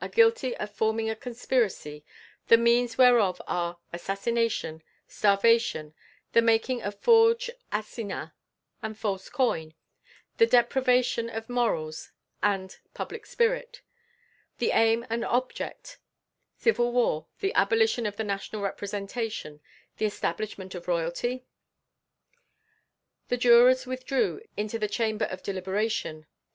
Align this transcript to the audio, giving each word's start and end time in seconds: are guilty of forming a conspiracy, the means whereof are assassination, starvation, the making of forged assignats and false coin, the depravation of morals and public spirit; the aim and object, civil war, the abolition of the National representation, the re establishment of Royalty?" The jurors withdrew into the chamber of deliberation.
are 0.00 0.08
guilty 0.08 0.56
of 0.56 0.70
forming 0.70 1.10
a 1.10 1.14
conspiracy, 1.14 2.02
the 2.46 2.56
means 2.56 2.96
whereof 2.96 3.38
are 3.46 3.78
assassination, 3.92 4.82
starvation, 5.06 5.92
the 6.32 6.40
making 6.40 6.80
of 6.80 6.98
forged 7.00 7.50
assignats 7.70 8.32
and 8.80 8.96
false 8.96 9.28
coin, 9.28 9.74
the 10.38 10.46
depravation 10.46 11.28
of 11.28 11.50
morals 11.50 12.12
and 12.42 12.78
public 12.94 13.26
spirit; 13.26 13.82
the 14.56 14.70
aim 14.70 15.04
and 15.10 15.22
object, 15.26 15.98
civil 16.56 16.90
war, 16.90 17.26
the 17.40 17.52
abolition 17.54 18.06
of 18.06 18.16
the 18.16 18.24
National 18.24 18.62
representation, 18.62 19.60
the 19.98 20.06
re 20.06 20.08
establishment 20.08 20.74
of 20.74 20.88
Royalty?" 20.88 21.44
The 23.28 23.36
jurors 23.36 23.84
withdrew 23.84 24.40
into 24.56 24.78
the 24.78 24.88
chamber 24.88 25.26
of 25.26 25.42
deliberation. 25.42 26.24